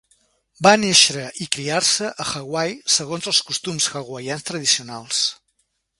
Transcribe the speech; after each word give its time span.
Va 0.67 0.71
néixer 0.83 1.25
i 1.45 1.47
criar-se 1.57 2.09
a 2.25 2.25
Hawaii 2.31 2.73
segons 2.97 3.31
els 3.33 3.43
costums 3.51 3.91
hawaians 4.01 4.49
tradicionals. 4.49 5.25